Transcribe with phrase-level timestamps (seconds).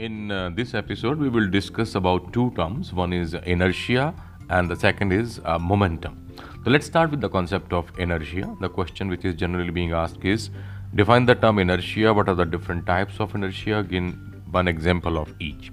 [0.00, 2.90] In uh, this episode, we will discuss about two terms.
[2.94, 4.14] One is inertia,
[4.48, 6.26] and the second is uh, momentum.
[6.64, 8.56] So let's start with the concept of inertia.
[8.62, 10.48] The question which is generally being asked is
[10.94, 12.14] define the term inertia.
[12.14, 13.84] What are the different types of inertia?
[13.90, 14.14] Give
[14.50, 15.70] one example of each.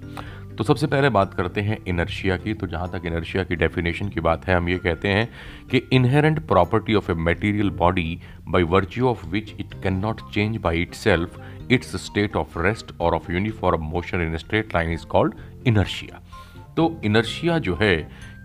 [0.58, 4.20] तो सबसे पहले बात करते हैं inertia की। तो जहाँ तक इनर्शिया की डेफिनेशन की
[4.20, 5.28] बात है, हम ये कहते हैं
[5.70, 10.56] कि inherent property of a material body by virtue of which it can not change
[10.56, 11.40] by itself
[11.70, 15.34] its state of rest और of uniform motion in straight line is called
[15.66, 16.22] inertia
[16.76, 17.96] तो इनर्शिया जो है,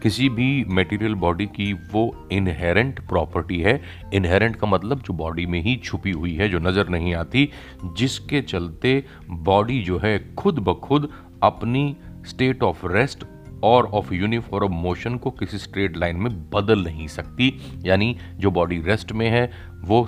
[0.04, 3.80] किसी भी मटेरियल बॉडी की वो inherent property है।
[4.14, 7.50] Inherent का मतलब जो बॉडी में ही छुपी हुई है, जो नज़र नहीं आती,
[7.98, 11.10] जिसके चलते बॉडी जो है खुद ब खुद
[11.44, 11.96] अपनी
[12.28, 13.24] स्टेट ऑफ़ रेस्ट
[13.64, 17.54] और ऑफ़ यूनिफॉर्म मोशन को किसी स्ट्रेट लाइन में बदल नहीं सकती।
[17.86, 19.52] यानी जो बॉडी रेस्ट में है
[19.82, 20.08] वो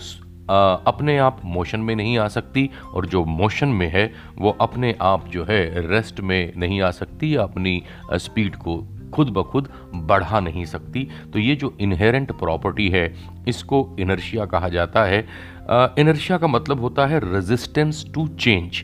[0.51, 4.95] आ, अपने आप मोशन में नहीं आ सकती और जो मोशन में है वो अपने
[5.01, 8.75] आप जो है रेस्ट में नहीं आ सकती। अपनी स्पीड को
[9.15, 13.13] खुद ब खुद बढ़ा नहीं सकती। तो ये जो इनहेरेंट प्रॉपर्टी है,
[13.47, 15.19] इसको इनर्शिया कहा जाता है।
[15.99, 18.83] इनर्शिया का मतलब होता है resistance to change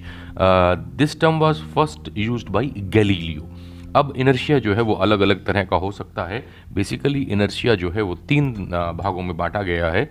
[0.98, 3.50] this term was first used by Galileo
[3.96, 7.90] अब इनर्शिया जो है वो अलग अलग तरह का हो सकता है। बेसिकली इनर्शिया जो
[7.92, 8.54] है वो तीन
[8.98, 10.04] भागों में बांटा गया है।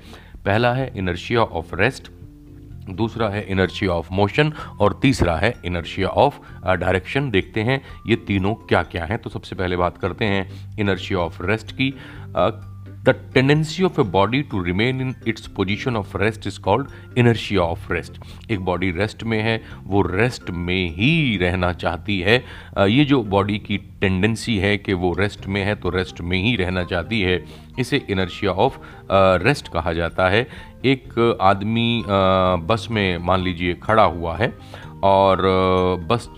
[0.45, 2.11] पहला है इनर्शिया ऑफ़ रेस्ट
[2.89, 6.39] दूसरा है इनर्शिया ऑफ़ मोशन और तीसरा है इनर्शिया ऑफ़
[6.71, 11.19] डायरेक्शन देखते हैं ये तीनों क्या क्या हैं। तो सबसे पहले बात करते हैं इनर्शिया
[11.19, 11.93] ऑफ़ रेस्ट की।
[13.05, 17.61] The tendency of a body to remain in its position of rest is called inertia
[17.61, 18.19] of rest
[18.51, 22.37] एक बॉडी रेस्ट में है, वो रेस्ट में ही रहना चाहती है।
[22.89, 26.55] ये जो बॉडी की टेंडेंसी है कि वो रेस्ट में है तो रेस्ट में ही
[26.57, 27.43] रहना चाहती है।
[27.79, 28.79] इसे इनर्शिया ऑफ़
[29.45, 30.47] रेस्ट कहा जाता है।
[30.85, 32.05] एक आदमी
[32.67, 34.53] बस में मान लीजिए खड़ा हुआ है
[35.05, 35.43] और
[36.11, 36.29] बस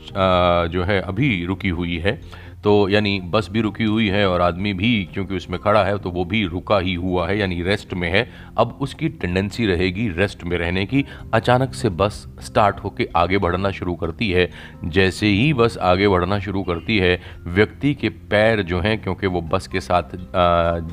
[0.73, 2.21] जो है अभी रुकी हुई है।
[2.65, 6.11] तो यानी बस भी रुकी हुई है और आदमी भी, क्योंकि उसमें खड़ा है तो
[6.11, 8.29] वो भी रुका ही हुआ है, यानी रेस्ट में है।
[8.59, 13.71] अब उसकी टेंडेंसी रहेगी रेस्ट में रहने की। अचानक से बस स्टार्ट होकर आगे बढ़ना
[13.71, 14.49] शुरू करती है।
[14.85, 19.41] जैसे ही बस आगे बढ़ना शुरू करती है, व्यक्ति के पैर जो हैं, क्योंकि वो
[19.43, 20.17] बस के साथ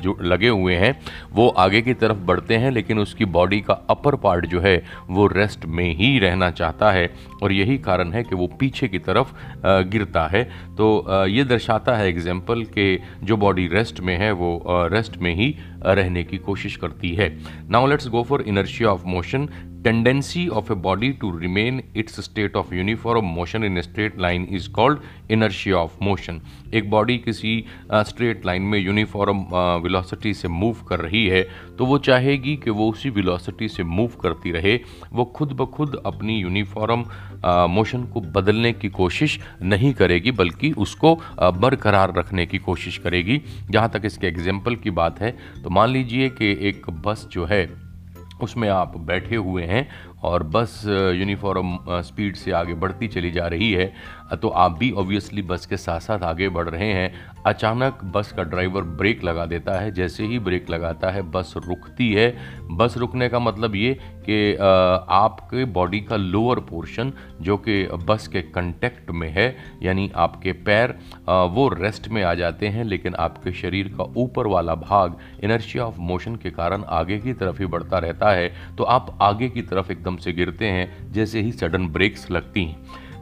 [0.00, 0.98] जो लगे हुए हैं,
[1.32, 5.26] वो आगे की तरफ़ बढ़ते हैं, लेकिन उसकी बॉडी का अपर पार्ट जो है, वो
[5.26, 7.08] रेस्ट में ही रहना चाहता है।
[7.42, 9.32] और यही कारण है कि वो पीछे की तरफ़
[9.88, 10.42] गिरता है।
[10.80, 12.84] तो ये दर्शाता है एग्ज़ाम्पल के
[13.22, 15.48] जो बॉडी रेस्ट में है, वो रेस्ट में ही
[15.84, 17.28] रहने की कोशिश करती है।
[17.70, 19.48] Now let's go for inertia of motion
[19.82, 24.68] of a body to remain its state of uniform motion in a straight line is
[24.68, 24.98] called
[25.28, 26.40] inertia of motion.
[26.74, 29.38] एक बॉडी किसी स्ट्रेट लाइन में यूनिफॉर्म
[29.82, 31.42] वेलोसिटी से move कर रही है
[31.78, 34.78] तो वो चाहेगी कि वो उसी वेलोसिटी से मूव करती रहे।
[35.12, 37.04] वो खुद ब खुद अपनी यूनिफॉर्म
[37.72, 43.90] मोशन को बदलने की कोशिश नहीं करेगी, बल्कि उसको बरकरार रखने की कोशिश करेगी। जहाँ
[43.90, 47.68] तक इसके एग्ज़ाम्पल की बात है तो मान लीजिए कि एक बस जो है
[48.42, 49.88] उसमें आप बैठे हुए हैं
[50.22, 50.82] और बस
[51.16, 53.92] यूनिफॉर्म स्पीड से आगे बढ़ती चली जा रही है।
[54.34, 57.12] तो आप भी ऑब्वियसली बस के साथ साथ आगे बढ़ रहे हैं।
[57.46, 62.12] अचानक बस का ड्राइवर ब्रेक लगा देता है। जैसे ही ब्रेक लगाता है, बस रुकती
[62.12, 62.36] है।
[62.70, 64.54] बस रुकने का मतलब ये कि
[65.10, 70.94] आपके बॉडी का लोअर पोर्शन जो कि बस के कंटेक्ट में है, यानी आपके पैर
[71.28, 75.98] वो रेस्ट में आ जाते हैं, लेकिन आपके शरीर का ऊपर वाला भाग इनर्शिया ऑफ़
[76.00, 79.92] मोशन के कारण आगे की तरफ़ ही बढ़ता रहता है। तो आप आगे की तरफ़
[79.92, 82.76] एकदम से गिरते हैं, जैसे ही सडन ब्रेक्स लगती हैं।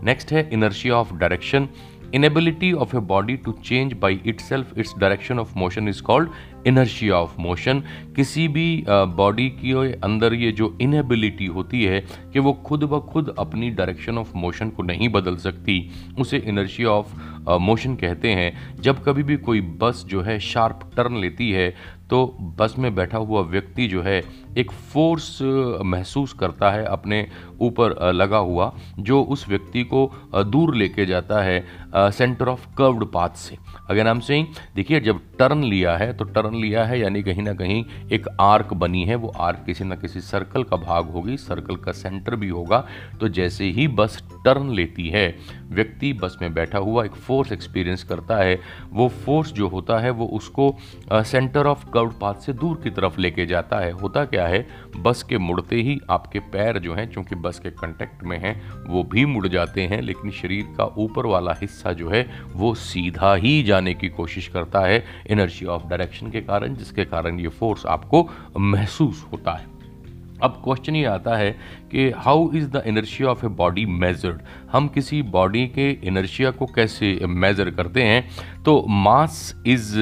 [0.04, 1.69] नेक्स्ट है inertia of direction
[2.12, 6.31] inability of a body to change by itself its direction of motion is called
[6.66, 7.82] inertia of motion
[8.16, 12.00] किसी भी बॉडी की अंदर ये जो इनएबिलिटी होती है
[12.32, 16.88] कि वो खुद ब खुद अपनी डायरेक्शन ऑफ़ मोशन को नहीं बदल सकती, उसे इनर्शिया
[16.88, 17.14] ऑफ़
[17.60, 21.74] मोशन कहते हैं। जब कभी भी कोई बस जो है शार्प टर्न लेती है
[22.10, 22.26] तो
[22.58, 24.22] बस में बैठा हुआ व्यक्ति जो है
[24.58, 25.38] एक फोर्स
[25.84, 27.26] महसूस करता है अपने
[27.60, 30.10] ऊपर लगा हुआ, जो उस व्यक्ति को
[30.47, 31.60] दूर लेके जाता है
[31.94, 33.56] सेंटर ऑफ़ कर्व्ड पाथ से।
[33.91, 34.42] अगर नाम से
[34.77, 38.72] देखिए जब टर्न लिया है तो टर्न लिया है, यानी कहीं ना कहीं एक आर्क
[38.74, 42.48] बनी है, वो आर्क किसी ना किसी सर्कल का भाग होगी सर्कल का सेंटर भी
[42.48, 42.86] होगा
[43.21, 45.28] तो जैसे ही बस टर्न लेती है
[45.70, 48.60] व्यक्ति बस में बैठा हुआ एक फोर्स एक्सपीरियंस करता है।
[48.91, 50.74] वो फोर्स जो होता है, वो उसको
[51.12, 54.66] सेंटर ऑफ़ कर्व्ड पाथ से दूर की तरफ़ लेके जाता है। होता क्या है?
[54.97, 59.03] बस के मुड़ते ही आपके पैर जो हैं, चूँकि बस के कंटेक्ट में हैं, वो
[59.03, 63.62] भी मुड़ जाते हैं, लेकिन शरीर का ऊपर वाला हिस्सा जो है, वो सीधा ही
[63.62, 68.28] जाने की कोशिश करता है एनर्जी ऑफ़ डायरेक्शन के कारण, जिसके कारण ये फोर्स आपको
[68.59, 69.78] महसूस होता है।
[70.42, 71.50] अब क्वेश्चन ये आता है
[71.92, 74.42] कि how is the inertia of a body measured
[74.72, 78.28] हम किसी बॉडी के इनर्शिया को कैसे मेजर करते हैं?
[78.64, 79.96] तो mass is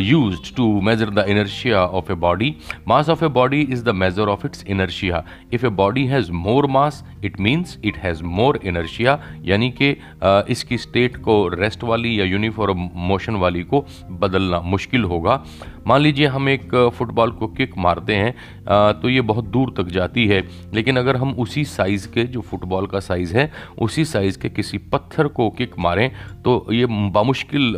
[0.00, 2.54] use to measure the inertia of a body
[2.88, 6.66] mass of a body is the measure of its inertia if a body has more
[6.66, 12.18] mass it means it has more inertia यानी कि uh, इसकी state को rest वाली
[12.20, 15.42] या uniform motion वाली को बदलना मुश्किल होगा।
[15.86, 20.26] मान लीजिए हम एक फुटबॉल को किक मारते हैं तो ये बहुत दूर तक जाती
[20.26, 20.42] है,
[20.74, 24.78] लेकिन अगर हम उसी साइज़ के, जो फुटबॉल का साइज़ है, उसी साइज़ के किसी
[24.92, 26.10] पत्थर को किक मारें
[26.44, 27.74] तो ये बामुश्किल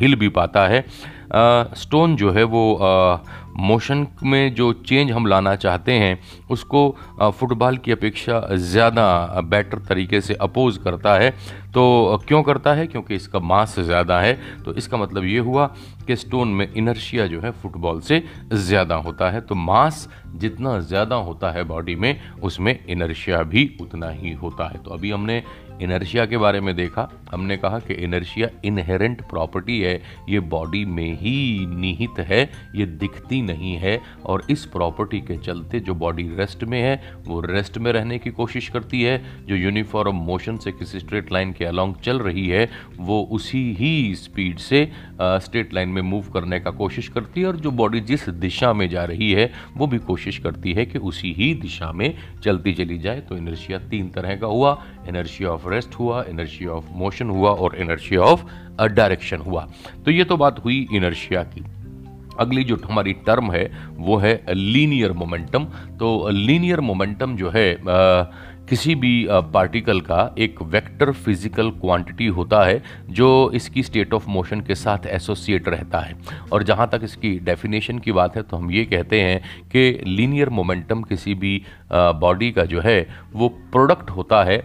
[0.00, 0.84] हिल भी पाता है।
[1.76, 2.62] स्टोन जो है वो
[3.58, 6.18] मोशन में जो चेंज हम लाना चाहते हैं,
[6.50, 6.96] उसको
[7.38, 11.30] फुटबॉल की अपेक्षा ज़्यादा बेटर तरीके से अपोज करता है।
[11.70, 12.86] तो क्यों करता है?
[12.86, 14.32] क्योंकि इसका मास ज़्यादा है।
[14.64, 15.66] तो इसका मतलब ये हुआ
[16.06, 21.16] कि स्टोन में इनर्शिया जो है फुटबॉल से ज़्यादा होता है। तो मास जितना ज़्यादा
[21.16, 25.42] होता है बॉडी में, उसमें इनर्शिया भी उतना ही होता है। तो अभी हमने
[25.80, 31.12] इनर्शिया के बारे में देखा, हमने कहा कि इनर्शिया इनहेरेंट प्रॉपर्टी है, ये बॉडी में
[31.18, 32.42] ही निहित है,
[32.76, 36.94] ये दिखती नहीं है, और इस प्रॉपर्टी के चलते जो बॉडी रेस्ट में है,
[37.26, 41.52] वो रेस्ट में रहने की कोशिश करती है, जो यूनिफॉर्म मोशन से किसी स्ट्रेट लाइन
[41.52, 44.84] के अलॉन्ग चल रही है, वो उसी ही स्पीड से
[45.20, 48.88] स्ट्रेट लाइन में मूव करने का कोशिश करती है, और जो बॉडी जिस दिशा में
[48.88, 52.98] जा रही है, वो भी कोशिश करती है कि उसी ही दिशा में चलती चली
[52.98, 54.72] जाए तो इनर्शिया तीन तरह का हुआ
[55.10, 58.44] इनर्शिया ऑफ़ रेस्ट हुआ एनर्जी ऑफ़ मोशन हुआ और एनर्जी ऑफ़
[58.88, 59.68] डायरेक्शन हुआ।
[60.04, 61.64] तो ये तो बात हुई इनर्शिया की।
[62.38, 63.64] अगली जो हमारी टर्म है
[63.98, 65.64] वो है लीनियर मोमेंटम
[65.98, 68.22] तो लीनियर मोमेंटम जो है आ,
[68.68, 74.60] किसी भी पार्टिकल का एक वेक्टर फ़िज़िकल क्वांटिटी होता है जो इसकी स्टेट ऑफ़ मोशन
[74.60, 76.14] के साथ एसोसिएट रहता है।
[76.52, 80.48] और जहाँ तक इसकी डेफिनेशन की बात है तो हम ये कहते हैं कि लीनियर
[80.50, 81.62] मोमेंटम किसी भी
[81.92, 83.00] बॉडी का जो है
[83.32, 84.58] वो प्रोडक्ट होता है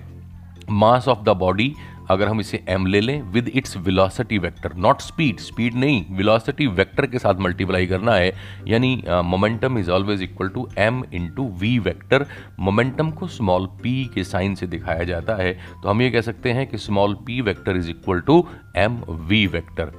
[0.70, 1.74] मास ऑफ़ द बॉडी
[2.12, 6.68] अगर हम इसे एम ले लें with its velocity vector not speed speed नहीं विलोसिटी
[6.68, 8.32] वेक्टर के साथ मल्टीप्लाई करना है,
[8.68, 12.26] यानी momentum is always equal to M into V vector
[12.60, 16.52] momentum को स्मॉल पी के साइन से दिखाया जाता है तो हम ये कह सकते
[16.52, 18.40] हैं कि small P vector is equal to
[18.77, 19.92] M V vector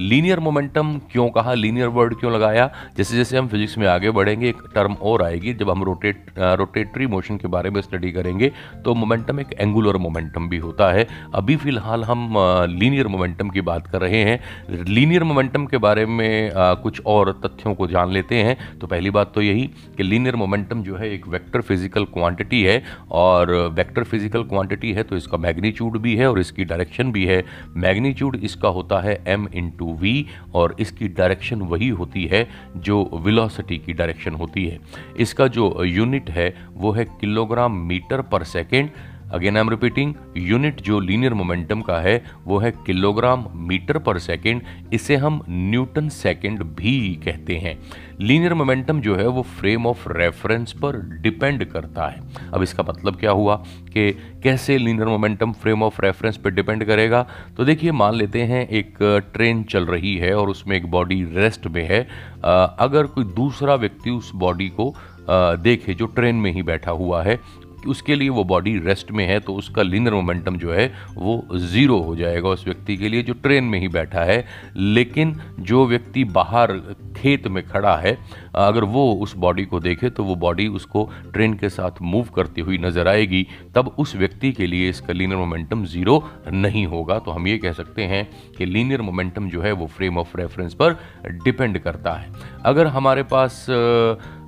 [0.00, 1.52] linear momentum क्यों कहा?
[1.54, 2.70] लीनियर वर्ड क्यों लगाया?
[2.96, 7.06] जैसे जैसे हम फिजिक्स में आगे बढ़ेंगे एक टर्म और आएगी। जब हम रोटेट रोटेटरी
[7.06, 8.50] मोशन के बारे में स्टडी करेंगे
[8.84, 12.34] तो मोमेंटम एक एंगुलर मोमेंटम भी होता है। अभी फ़िलहाल हम
[12.70, 17.32] लीनियर मोमेंटम की बात कर रहे हैं। लीनियर मोमेंटम के बारे में आ, कुछ और
[17.44, 19.66] तथ्यों को जान लेते हैं। तो पहली बात तो यही
[19.96, 22.82] कि लीनियर मोमेंटम जो है एक वेक्टर फ़िज़िकल क्वांटिटी है।
[23.12, 27.42] और वेक्टर फ़िज़िकल क्वांटिटी है तो इसका मैग्नीट्यूड भी है और इसकी डायरेक्शन भी है।
[27.76, 32.46] मैग्नीट्यूड इसका होता है एम इन टू वी और इसकी डायरेक्शन वही होती है
[32.76, 34.78] जो विलोसिटी की डायरेक्शन होती है।
[35.18, 38.90] इसका जो यूनिट है, वो है kilogram metre per second.
[39.34, 44.18] Again I am repeating unit जो लीनियर मोमेंटम का है, वो है किलोग्राम मीटर पर
[44.18, 44.62] सेकेंड
[44.92, 47.78] इसे हम न्यूटन सेकेंड भी कहते हैं।
[48.20, 52.20] लीनियर मोमेंटम जो है, वो फ्रेम ऑफ़ रेफरेंस पर डिपेंड करता है।
[52.54, 53.56] अब इसका मतलब क्या हुआ?
[53.88, 54.10] कि
[54.42, 57.26] कैसे linear momentum frame of reference पर डिपेंड करेगा?
[57.56, 58.96] तो देखिए, मान लेते हैं, एक
[59.34, 62.02] ट्रेन चल रही है और उसमें एक बॉडी रेस्ट में है।
[62.44, 64.94] अगर कोई दूसरा व्यक्ति उस बॉडी को
[65.28, 67.38] देखे जो ट्रेन में ही बैठा हुआ है
[67.86, 71.98] उसके लिए वो बॉडी रेस्ट में है तो उसका लिनर मोमेंटम जो है, वो ज़ीरो
[71.98, 74.44] हो जाएगा उस व्यक्ति के लिए जो ट्रेन में ही बैठा है।
[74.76, 76.72] लेकिन जो व्यक्ति बाहर
[77.16, 78.16] खेत में खड़ा है,
[78.56, 82.60] अगर वो उस बॉडी को देखे तो वो बॉडी उसको ट्रेन के साथ मूव करती
[82.60, 87.30] हुई नज़र आएगी। तब उस व्यक्ति के लिए इसका लीनियर मोमेंटम ज़ीरो नहीं होगा। तो
[87.30, 88.26] हम ये कह सकते हैं
[88.58, 90.96] कि लीनियर मोमेंटम जो है, वो फ्रेम ऑफ़ रेफरेंस पर
[91.44, 92.32] डिपेंड करता है।
[92.64, 93.66] अगर हमारे पास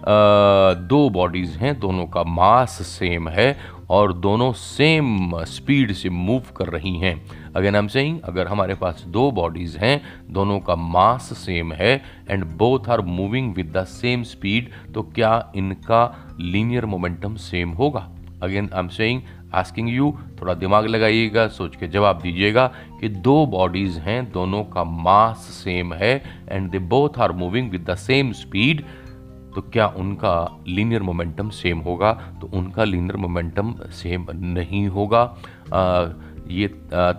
[0.08, 3.56] दो बॉडीज़ हैं, दोनों का मास सेम है
[3.90, 7.14] और दोनों सेम स्पीड से मूव कर रही हैं।
[7.56, 10.00] अगेन आई एम सेइंग अगर हमारे पास दो बॉडीज़ हैं,
[10.30, 11.94] दोनों का मास सेम है
[12.30, 18.08] and both are moving with the same speed तो क्या इनका लीनियर मोमेंटम सेम होगा?
[18.42, 19.22] Again I am saying
[19.54, 22.66] asking you थोड़ा दिमाग लगाइएगा, सोच के जवाब दीजिएगा
[23.00, 26.14] कि दो बॉडीज़ हैं, दोनों का मास सेम है
[26.48, 28.84] and they both are moving with the same speed
[29.58, 32.12] तो क्या उनका लीनियर मोमेंटम सेम होगा?
[32.40, 35.22] तो उनका लीनियर मोमेंटम सेम नहीं होगा।
[35.74, 36.06] आ,
[36.48, 36.68] ये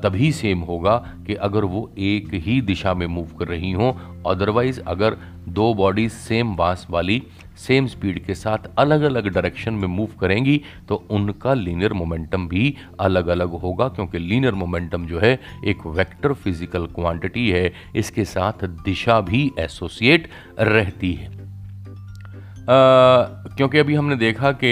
[0.04, 0.96] तभी सेम होगा
[1.28, 3.92] कि अगर वो एक ही दिशा में मूव कर रही हों
[4.26, 5.18] अदरवाइज़ अगर
[5.50, 7.22] दो बॉडीज सेम बाँस वाली
[7.58, 12.76] सेम स्पीड के साथ अलग अलग डायरेक्शन में मूव करेंगी तो उनका लीनियर मोमेंटम भी
[13.00, 18.66] अलग अलग होगा क्योंकि लीनियर मोमेंटम जो है एक वेक्टर फ़िज़िकल क्वांटिटी है। इसके साथ
[18.86, 20.30] दिशा भी एसोसिएट
[20.60, 21.39] रहती है।
[22.70, 24.70] क्योंकि अभी हमने देखा कि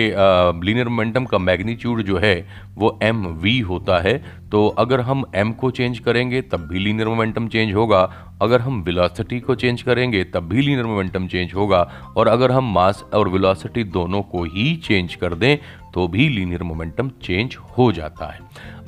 [0.65, 2.35] लीनियर मोमेंटम का मैग्नीट्यूड जो है,
[2.75, 4.17] वो एम वी होता है।
[4.51, 8.01] तो अगर हम एम को चेंज करेंगे, तब भी लीनियर मोमेंटम चेंज होगा।
[8.41, 11.81] अगर हम वेलोसिटी को चेंज करेंगे, तब भी लीनियर मोमेंटम चेंज होगा।
[12.17, 15.57] और अगर हम मास और वेलोसिटी दोनों को ही चेंज कर दें
[15.97, 18.39] तो भी लीनियर मोमेंटम चेंज हो जाता है।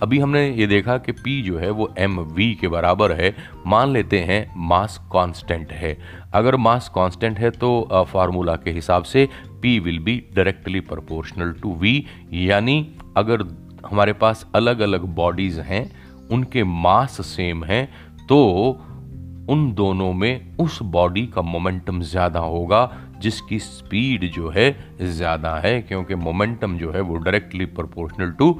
[0.01, 3.33] अभी हमने ये देखा कि P जो है वो एम वी के बराबर है।
[3.67, 5.97] मान लेते हैं मास कांस्टेंट है।
[6.33, 9.27] अगर मास कांस्टेंट है तो फार्मूला के हिसाब से
[9.65, 11.95] P will be directly proportional to V
[12.41, 12.77] यानी
[13.17, 13.43] अगर
[13.89, 15.83] हमारे पास अलग अलग बॉडीज़ हैं,
[16.31, 17.85] उनके मास सेम हैं
[18.27, 18.39] तो
[19.49, 25.81] उन दोनों में उस बॉडी का मोमेंटम ज़्यादा होगा। जिसकी स्पीड जो है ज़्यादा है,
[25.81, 28.51] क्योंकि मोमेंटम जो है वो डायरेक्टली प्रोपोर्शनल टू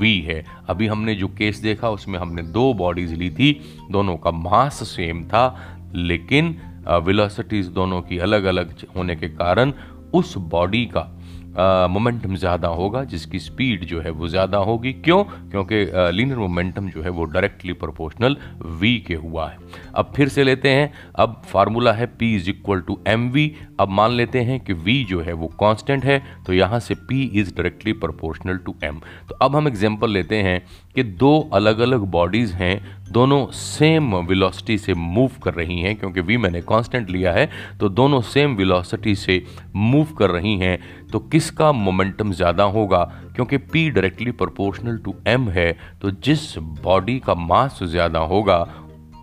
[0.00, 3.52] वी है। अभी हमने जो केस देखा, उसमें हमने दो बॉडीज़ ली थी,
[3.90, 5.46] दोनों का मास सेम था,
[5.94, 6.56] लेकिन
[7.02, 9.72] वेलोसिटीज़ दोनों की अलग अलग होने के कारण
[10.14, 11.10] उस बॉडी का
[11.56, 15.22] मोमेंटम ज़्यादा होगा, जिसकी स्पीड जो है वो ज़्यादा होगी। क्यों?
[15.24, 19.58] क्योंकि लीनर मोमेंटम जो है वो डायरेक्टली प्रोपोर्शनल वी के हुआ है।
[19.94, 23.88] अब फिर से लेते हैं। अब फार्मूला है P is equal to M V अब
[23.90, 27.54] मान लेते हैं कि वी जो है वो कांस्टेंट है तो यहाँ से P is
[27.54, 30.62] directly proportional to M तो अब हम एग्ज़ाम्पल लेते हैं।
[30.94, 32.80] कि दो अलग अलग बॉडीज़ हैं,
[33.12, 37.48] दोनों सेम वेलोसिटी से मूव कर रही हैं, क्योंकि वी मैंने कांस्टेंट लिया है
[37.80, 39.42] तो दोनों सेम वेलोसिटी से
[39.76, 40.78] मूव कर रही हैं
[41.12, 43.02] तो किसका मोमेंटम ज़्यादा होगा?
[43.34, 45.70] क्योंकि P directly proportional to M है
[46.02, 48.58] तो जिस बॉडी का मास ज़्यादा होगा,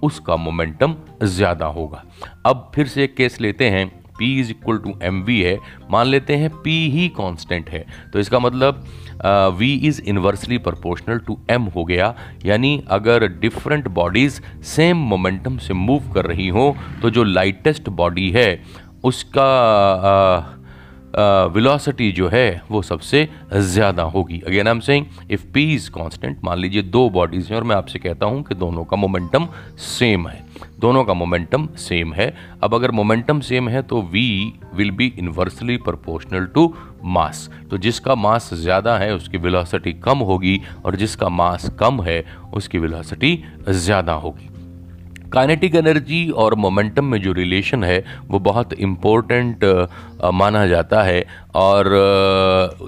[0.03, 2.03] उसका मोमेंटम ज़्यादा होगा।
[2.45, 5.57] अब फिर से एक केस लेते हैं, P is equal to M V है,
[5.91, 8.83] मान लेते हैं P ही कांस्टेंट है तो इसका मतलब
[9.57, 12.13] V is inversely proportional to M हो गया।
[12.45, 18.29] यानी अगर डिफरेंट बॉडीज़ सेम मोमेंटम से मूव कर रही हो तो जो लाइटेस्ट बॉडी
[18.31, 18.49] है
[19.03, 19.51] उसका
[21.11, 25.89] uh, वेलोसिटी जो है वो सबसे ज़्यादा होगी। Again I am saying if P is
[25.91, 29.47] constant मान लीजिए दो बॉडीज़ हैं और मैं आपसे कहता हूँ कि दोनों का मोमेंटम
[29.79, 30.39] सेम है।
[30.79, 35.77] दोनों का मोमेंटम सेम है। अब अगर मोमेंटम सेम है तो V will be inversely
[35.79, 36.65] proportional to
[37.05, 37.49] mass.
[37.71, 42.79] तो जिसका मास ज़्यादा है, उसकी वेलोसिटी कम होगी और जिसका मास कम है, उसकी
[42.79, 44.49] वेलोसिटी ज़्यादा होगी।
[45.31, 49.63] काइनेटिक एनर्जी और मोमेंटम में जो रिलेशन है, वो बहुत इम्पोर्टेंट
[50.33, 51.23] माना जाता है
[51.55, 51.87] और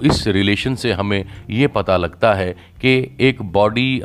[0.04, 4.00] इस रिलेशन से हमें ये पता लगता है कि एक बॉडी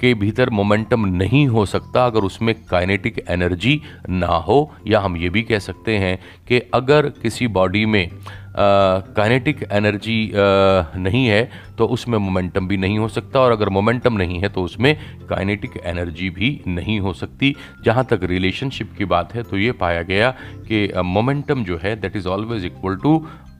[0.00, 5.28] के भीतर मोमेंटम नहीं हो सकता अगर उसमें काइनेटिक एनर्जी ना हो। या हम ये
[5.28, 8.08] भी कह सकते हैं कि अगर किसी बॉडी में
[8.56, 14.40] काइनेटिक एनर्जी नहीं है तो उसमें मोमेंटम भी नहीं हो सकता। और अगर मोमेंटम नहीं
[14.40, 14.96] है तो उसमें
[15.28, 20.02] काइनेटिक एनर्जी भी नहीं हो सकती। जहाँ तक रिलेशनशिप की बात है तो ये पाया
[20.02, 20.30] गया
[20.68, 23.16] कि मोमेंटम जो है that is always equal to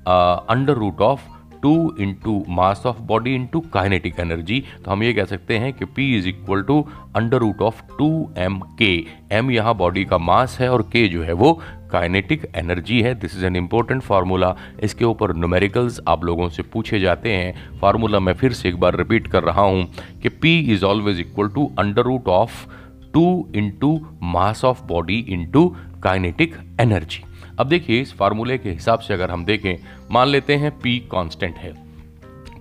[0.09, 1.21] under root of
[1.65, 5.85] two into mass of body into kinetic energy तो हम ये कह सकते हैं कि
[5.87, 6.81] P is equal to
[7.17, 8.95] under root of two M K
[9.33, 11.53] M यहाँ बॉडी का मास है और के जो है वो
[11.91, 13.15] काइनेटिक एनर्जी है.
[13.15, 17.79] This is an important formula इसके ऊपर न्यूमेरिकल्स आप लोगों से पूछे जाते हैं.
[17.81, 19.85] फार्मूला मैं फिर से एक बार रिपीट कर रहा हूँ
[20.23, 22.65] कि P is always equal to under root of
[23.13, 23.99] two into
[24.33, 25.69] mass of body into
[26.03, 27.23] kinetic energy
[27.61, 29.75] अब देखिए, इस फार्मूले के हिसाब से अगर हम देखें,
[30.11, 31.73] मान लेते हैं पी कांस्टेंट है।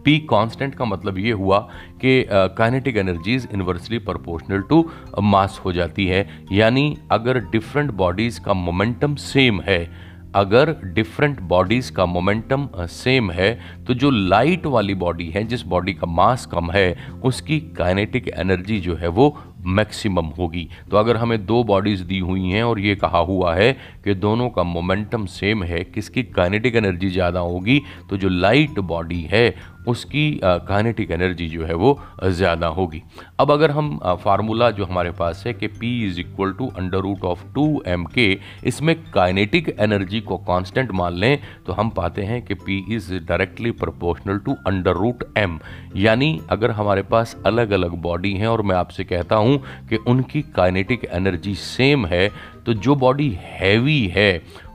[0.03, 1.59] पी कांस्टेंट का मतलब ये हुआ
[2.01, 4.89] कि kinetic energy is inversely proportional to
[5.21, 11.91] mass हो जाती है। यानी अगर डिफरेंट बॉडीज का मोमेंटम सेम है अगर डिफरेंट बॉडीज़
[11.91, 13.53] का मोमेंटम सेम है
[13.87, 18.79] तो जो लाइट वाली बॉडी है, जिस बॉडी का मास कम है, उसकी काइनेटिक एनर्जी
[18.79, 19.35] जो है वो
[19.67, 23.71] मैक्सिमम होगी। तो अगर हमें दो बॉडीज़ दी हुई हैं और ये कहा हुआ है
[24.03, 29.21] कि दोनों का मोमेंटम सेम है, किसकी काइनेटिक एनर्जी ज़्यादा होगी तो जो लाइट बॉडी
[29.31, 29.49] है
[29.87, 33.01] उसकी काइनेटिक एनर्जी जो है वो ज़्यादा होगी।
[33.39, 37.23] अब अगर हम फार्मूला जो हमारे पास है कि P is equal to under root
[37.25, 38.27] of two M K
[38.67, 41.37] इसमें काइनेटिक एनर्जी को कांस्टेंट मान लें
[41.67, 45.59] तो हम पाते हैं कि P is directly proportional to under root M
[45.95, 49.57] यानी अगर हमारे पास अलग अलग बॉडी हैं, और मैं आपसे कहता हूँ
[49.89, 52.27] कि उनकी काइनेटिक एनर्जी सेम है
[52.65, 54.31] तो जो बॉडी हैवी है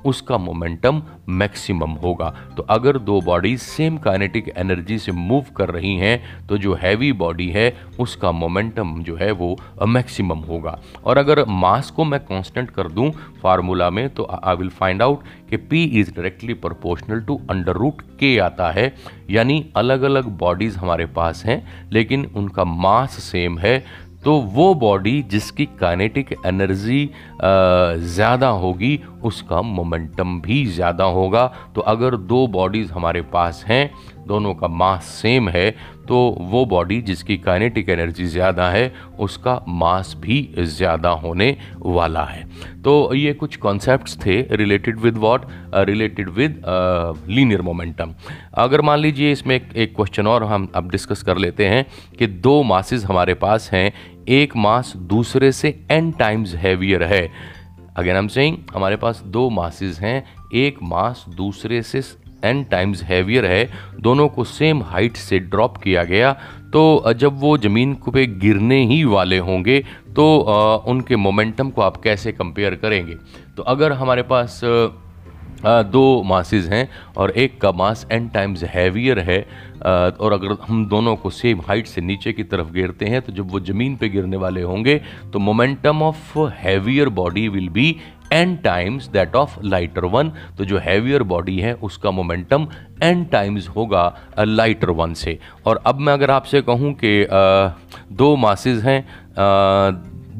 [0.07, 5.97] उसका मोमेंटम मैक्सिमम होगा। तो अगर दो बॉडीज सेम काइनेटिक एनर्जी से मूव कर रही
[5.97, 11.45] हैं तो जो हैवी बॉडी है, उसका मोमेंटम जो है वो मैक्सिमम होगा। और अगर
[11.47, 13.11] मास को मैं कांस्टेंट कर दूँ
[13.43, 18.02] फार्मूला में तो आई विल फाइंड आउट कि P is directly proportional to under root
[18.21, 18.93] K आता है।
[19.31, 23.85] यानी अलग अलग बॉडीज़ हमारे पास हैं, लेकिन उनका मास सेम है
[24.25, 27.05] तो वो बॉडी जिसकी काइनेटिक एनर्जी
[27.43, 33.91] ज़्यादा होगी, उसका मोमेंटम भी ज़्यादा होगा। तो अगर दो बॉडीज़ हमारे पास हैं
[34.28, 35.70] दोनों का मास सेम है
[36.08, 42.44] तो वो बॉडी जिसकी काइनेटिक एनर्जी ज़्यादा है, उसका मास भी ज़्यादा होने वाला है।
[42.82, 45.44] तो ये कुछ कॉन्सेप्ट्स थे related with what
[45.88, 46.62] related with
[47.28, 48.14] linear momentum
[48.54, 51.85] अगर मान लीजिए इसमें एक क्वेश्चन और हम अब डिस्कस कर लेते हैं
[52.18, 53.92] कि दो मासेस हमारे पास हैं,
[54.28, 57.26] एक मास दूसरे से एन टाइम्स हैवियर है।
[57.97, 62.02] अगेन हम सेइंग हमारे पास दो मासेस हैं, एक मास दूसरे से
[62.45, 63.68] एन टाइम्स हैवियर है,
[64.00, 66.33] दोनों को सेम हाइट से ड्रॉप किया गया
[66.73, 69.78] तो जब वो ज़मीन पे गिरने ही वाले होंगे
[70.16, 70.38] तो
[70.88, 73.14] उनके मोमेंटम को आप कैसे कंपेयर करेंगे?
[73.57, 74.61] तो अगर हमारे पास
[75.64, 79.40] दो मासेस हैं और एक का मास एन टाइम्स हैवियर है
[80.21, 83.50] और अगर हम दोनों को सेम हाइट से नीचे की तरफ़ गिरते हैं तो जब
[83.50, 85.00] वो ज़मीन पे गिरने वाले होंगे
[85.33, 87.97] तो momentum of heavier body will be
[88.32, 92.66] n times that of lighter one तो जो हैवियर बॉडी है उसका मोमेंटम
[93.02, 94.04] एन टाइम्स होगा
[94.38, 97.26] लाइटर वन से। और अब मैं अगर आपसे कहूँ कि
[98.14, 99.04] दो मासेस हैं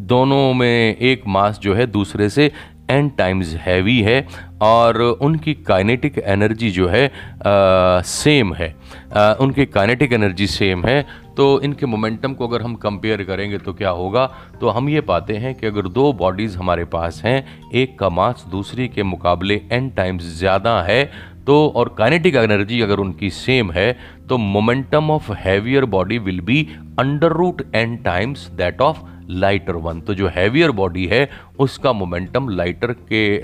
[0.09, 2.51] दोनों में एक मास जो है दूसरे से
[2.91, 4.27] एन टाइम्स हैवी है
[4.63, 8.75] और उनकी काइनेटिक एनर्जी जो है आ, सेम है।
[9.17, 11.05] आ, उनकी काइनेटिक एनर्जी सेम है
[11.39, 14.27] तो इनके मोमेंटम को अगर हम कंपेयर करेंगे तो क्या होगा?
[14.61, 18.45] तो हम ये पाते हैं कि अगर दो बॉडीज़ हमारे पास हैं, एक का मास
[18.51, 21.11] दूसरी के मुकाबले एन टाइम्स ज़्यादा है
[21.49, 23.93] तो और काइनेटिक एनर्जी अगर उनकी सेम है
[24.29, 26.67] तो momentum of heavier body will be
[26.99, 28.99] under root n times that of
[29.31, 31.29] lighter one तो जो हैवियर बॉडी है,
[31.59, 33.41] उसका मोमेंटम लाइटर के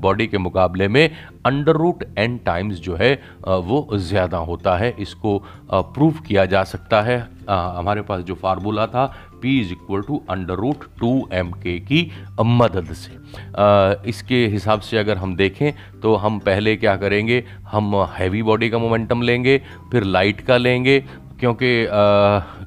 [0.00, 1.10] बॉडी के मुकाबले में
[1.46, 5.38] अंडर रूट एन टाइम्स जो है वो ज़्यादा होता है। इसको
[5.72, 9.04] प्रूव किया जा सकता है। हमारे पास जो फार्मूला था
[9.40, 12.10] P is equal to under root two M K की
[12.40, 17.94] मदद से। आ, इसके हिसाब से अगर हम देखें तो हम पहले क्या करेंगे हम
[18.14, 19.58] हैवी बॉडी का मोमेंटम लेंगे
[19.92, 20.98] फिर लाइट का लेंगे
[21.40, 21.86] क्योंकि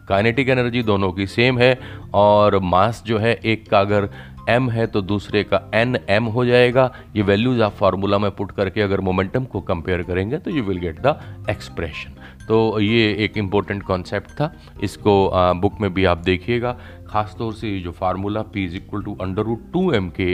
[0.07, 1.77] काइनेटिक एनर्जी दोनों की सेम है
[2.13, 4.09] और मास जो है एक का अगर
[4.49, 8.51] एम है तो दूसरे का एन एम हो जाएगा। ये वैल्यूज़ आप फार्मूला में पुट
[8.51, 12.13] करके अगर मोमेंटम को कंपेयर करेंगे तो you will get the expression
[12.47, 15.31] तो ये एक इम्पोर्टेंट कॉन्सेप्ट था। इसको
[15.61, 19.43] बुक में भी आप देखिएगा। खासतौर से ये जो formula P is equal to under
[19.43, 20.31] root two M K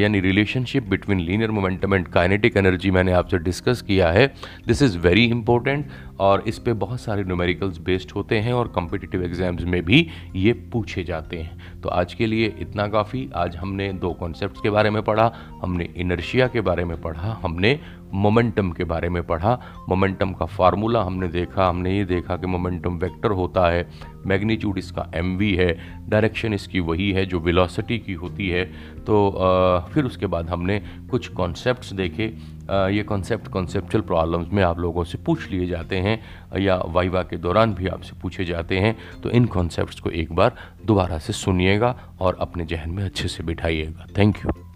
[0.00, 4.26] यानी relationship between linear momentum and kinetic energy मैंने आपसे डिस्कस किया है।
[4.66, 9.22] दिस इज़ वेरी इंपॉर्टेंट और इस पे बहुत सारे न्यूमेरिकल्स बेस्ड होते हैं और कॉम्पिटिटिव
[9.24, 10.06] एग्ज़ाम्स में भी
[10.36, 14.70] ये पूछे जाते हैं। तो आज के लिए इतना काफ़ी। आज हमने दो कॉन्सेप्ट के
[14.70, 15.32] बारे में पढ़ा,
[15.62, 17.78] हमने इनर्शिया के बारे में पढ़ा, हमने
[18.14, 22.98] मोमेंटम के बारे में पढ़ा। मोमेंटम का फार्मूला हमने देखा हमने ये देखा कि मोमेंटम
[22.98, 23.88] वेक्टर होता है
[24.26, 28.64] मैग्नीट्यूड इसका एम है डायरेक्शन इसकी वही है जो वेलोसिटी की होती है।
[29.06, 32.34] तो आ, फिर उसके बाद हमने कुछ कॉन्सेप्ट्स देखे।
[32.70, 36.20] आ, ये कॉन्सेप्ट कॉन्सेप्चुअल प्रॉब्लम्स में आप लोगों से पूछ लिए जाते हैं
[36.58, 40.54] या वाइवा के दौरान भी आपसे पूछे जाते हैं। तो इन कॉन्सेप्ट्स को एक बार
[40.86, 44.67] दोबारा से सुनिएगा और अपने जहन में अच्छे से बिठाइएगा। Thank you